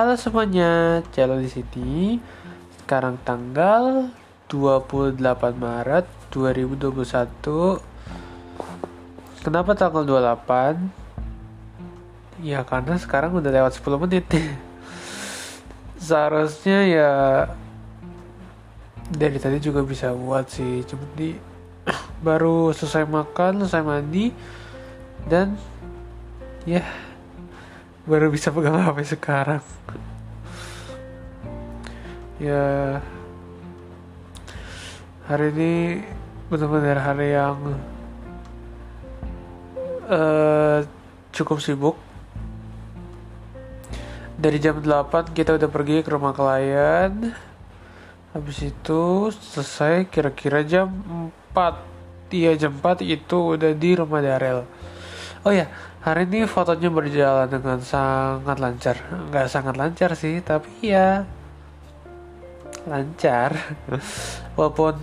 [0.00, 2.16] Halo semuanya, Celo di sini.
[2.80, 4.08] Sekarang tanggal
[4.48, 5.20] 28
[5.60, 7.04] Maret 2021.
[9.44, 12.40] Kenapa tanggal 28?
[12.40, 14.24] Ya karena sekarang udah lewat 10 menit.
[16.08, 17.12] Seharusnya ya
[19.12, 21.36] dari tadi juga bisa buat sih, cuma di
[22.24, 24.32] baru selesai makan, selesai mandi
[25.28, 25.60] dan
[26.64, 27.09] ya
[28.10, 29.62] baru bisa pegang HP sekarang.
[32.42, 32.98] Ya
[35.30, 36.02] hari ini
[36.50, 37.78] benar-benar hari yang
[40.10, 40.82] uh,
[41.30, 41.94] cukup sibuk.
[44.34, 47.30] Dari jam 8 kita udah pergi ke rumah klien.
[48.34, 50.90] Habis itu selesai kira-kira jam
[51.54, 54.66] 4 iya jam 4 itu udah di rumah Darel
[55.44, 55.66] oh ya
[56.04, 58.96] hari ini fotonya berjalan dengan sangat lancar.
[59.30, 61.24] Nggak sangat lancar sih tapi ya
[62.84, 63.56] lancar.
[64.56, 64.94] Walaupun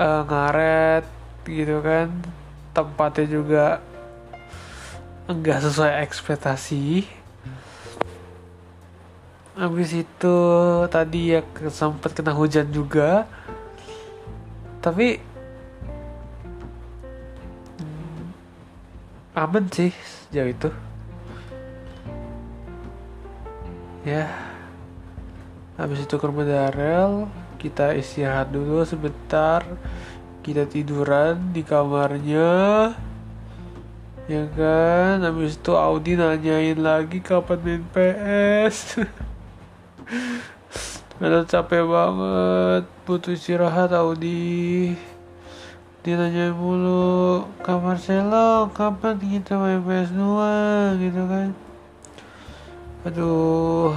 [0.00, 1.04] uh, ngaret
[1.44, 2.08] gitu kan
[2.72, 3.64] tempatnya juga
[5.28, 7.04] enggak sesuai ekspektasi.
[9.52, 10.38] Habis itu
[10.88, 13.28] tadi ya sempat kena hujan juga.
[14.80, 15.31] Tapi
[19.32, 20.70] aman sih sejauh itu.
[24.04, 24.28] Ya.
[25.80, 29.62] Habis itu ke rumah Darel kita istirahat dulu sebentar.
[30.42, 32.90] Kita tiduran di kamarnya.
[34.26, 35.22] Ya kan?
[35.22, 39.02] Habis itu Audi nanyain lagi kapan main PS
[41.18, 44.94] Udah capek banget butuh istirahat Audi
[46.02, 50.26] dia nanya mulu kamar Marcelo kapan kita main PS2
[50.98, 51.48] gitu kan.
[53.06, 53.94] Aduh.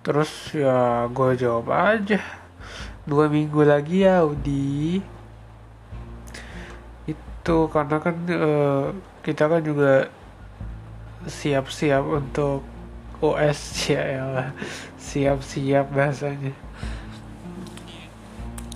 [0.00, 2.16] Terus ya gue jawab aja.
[3.04, 5.04] Dua minggu lagi ya Udi
[7.04, 8.88] itu karena kan uh,
[9.20, 10.08] kita kan juga
[11.28, 12.64] siap-siap untuk
[13.20, 14.24] OS ya ya.
[14.96, 16.56] Siap-siap bahasanya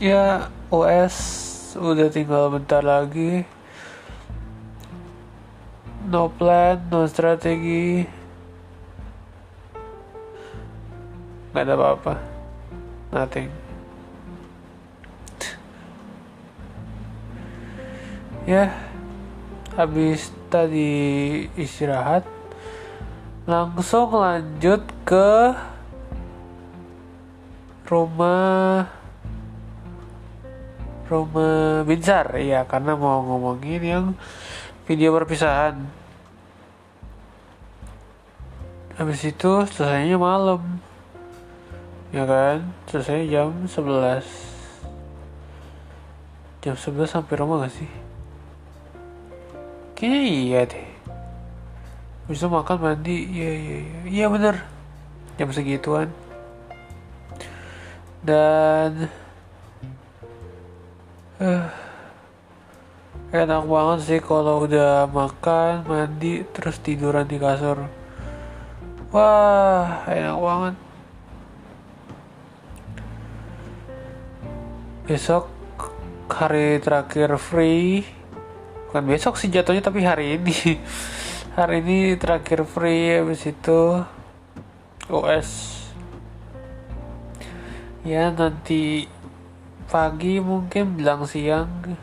[0.01, 1.17] ya OS
[1.77, 3.45] udah tinggal bentar lagi.
[6.09, 8.09] No plan no strategi.
[11.53, 12.15] Nggak ada apa-apa.
[13.13, 13.53] Nothing.
[18.49, 18.73] Ya
[19.77, 22.25] habis tadi istirahat
[23.45, 25.55] langsung lanjut ke
[27.87, 29.00] rumah
[31.11, 34.05] rumah Binsar ya karena mau ngomongin yang
[34.87, 35.83] video perpisahan.
[38.95, 40.79] Habis itu selesainya malam.
[42.15, 42.71] Ya kan?
[42.87, 44.51] Selesai jam 11
[46.61, 47.89] jam 11 sampai rumah gak sih?
[49.97, 50.89] Kayaknya iya deh.
[52.29, 53.17] Bisa makan mandi.
[53.33, 54.01] Iya iya iya.
[54.05, 54.55] Iya bener.
[55.41, 56.13] Jam segituan.
[58.21, 59.09] Dan
[61.41, 61.67] uh,
[63.33, 67.89] enak banget sih kalau udah makan mandi terus tiduran di kasur.
[69.11, 70.75] Wah enak banget.
[75.09, 75.45] Besok
[76.31, 78.07] hari terakhir free.
[78.87, 80.55] Bukan besok sih jatuhnya tapi hari ini.
[81.51, 84.07] Hari ini terakhir free habis itu
[85.11, 85.81] OS
[88.07, 89.05] ya nanti
[89.91, 91.99] pagi mungkin bilang siang.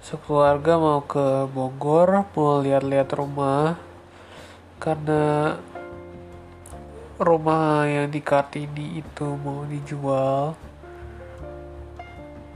[0.00, 3.76] Sekeluarga mau ke Bogor mau lihat-lihat rumah.
[4.80, 5.52] Karena
[7.20, 10.56] rumah yang di Kartini itu mau dijual.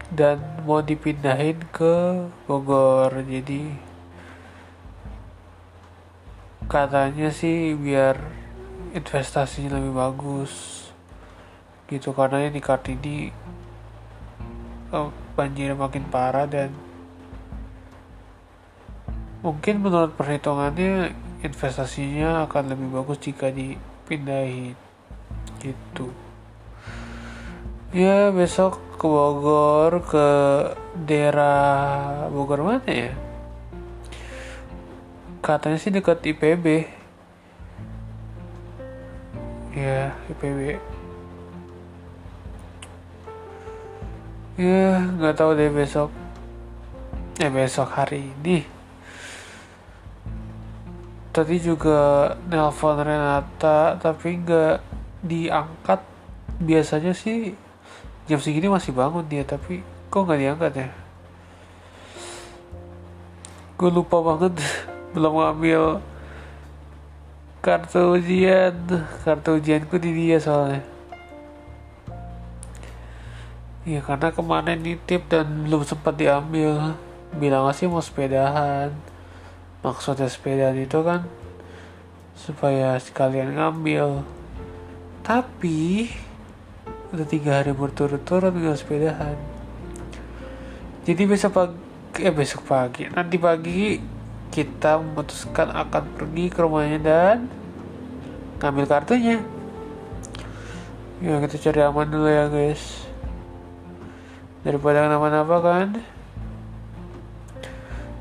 [0.08, 3.92] Dan mau dipindahin ke Bogor jadi
[6.72, 8.16] katanya sih biar
[8.96, 10.91] investasinya lebih bagus
[11.92, 13.28] gitu karena di Kartini
[14.96, 16.72] oh, banjir makin parah dan
[19.44, 21.12] mungkin menurut perhitungannya
[21.42, 24.78] investasinya akan lebih bagus jika dipindahin
[25.60, 26.08] gitu.
[27.92, 30.28] Ya besok ke Bogor ke
[31.04, 33.12] daerah Bogor mana ya?
[35.42, 36.86] Katanya sih dekat IPB
[39.72, 40.78] ya IPB
[44.60, 46.12] ya nggak tahu deh besok.
[47.40, 48.60] Eh besok hari ini.
[51.32, 54.76] Tadi juga nelpon Renata tapi nggak
[55.24, 56.00] diangkat.
[56.62, 57.56] Biasanya sih
[58.28, 59.80] jam segini masih bangun dia tapi
[60.12, 60.88] kok nggak diangkat ya?
[63.80, 64.60] Gue lupa banget.
[65.16, 66.04] Belum ngambil
[67.64, 68.76] kartu ujian.
[69.24, 70.91] Kartu ujianku di dia soalnya
[73.82, 76.94] ya karena kemarin nitip dan belum sempat diambil.
[77.34, 78.94] Bilang sih mau sepedahan.
[79.82, 81.26] Maksudnya sepedaan itu kan
[82.38, 84.22] supaya sekalian ngambil.
[85.26, 86.10] Tapi
[87.10, 89.36] udah tiga hari berturut-turut nggak sepedahan.
[91.02, 93.10] Jadi besok pagi eh besok pagi.
[93.10, 93.98] Nanti pagi
[94.52, 97.38] kita memutuskan akan pergi ke rumahnya dan
[98.62, 99.42] ngambil kartunya.
[101.18, 103.11] Ya kita cari aman dulu ya guys
[104.62, 105.88] daripada kenapa-napa kan.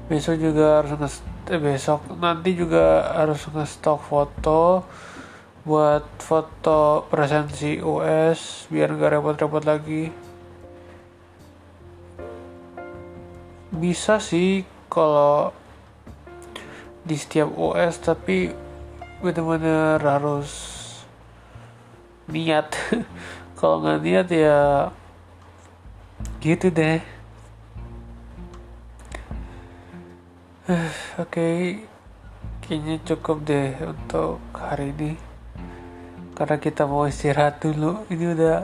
[0.10, 1.10] Besok juga harus nge
[1.56, 4.84] eh, besok nanti juga harus nge-stok foto
[5.62, 10.10] buat foto presensi US biar nggak repot-repot lagi.
[13.72, 15.56] Bisa sih kalau
[17.02, 18.52] di setiap US tapi
[19.22, 20.50] bener-bener harus
[22.30, 22.74] niat.
[23.62, 24.90] Kalau nggak niat ya
[26.42, 26.98] gitu deh.
[31.22, 31.58] Oke okay.
[32.66, 35.14] kayaknya cukup deh untuk hari ini.
[36.34, 38.10] Karena kita mau istirahat dulu.
[38.10, 38.58] Ini udah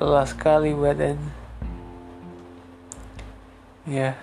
[0.00, 1.20] lelah sekali badan.
[3.84, 4.16] Ya.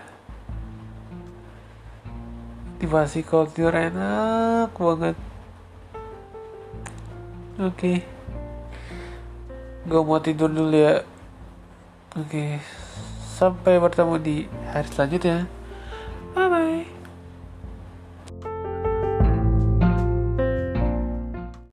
[2.81, 5.13] Masih tidur enak banget.
[7.61, 7.97] Oke okay.
[9.85, 11.05] gue mau tidur dulu ya
[12.11, 12.59] Oke,
[13.39, 14.43] sampai bertemu di
[14.75, 15.47] hari selanjutnya.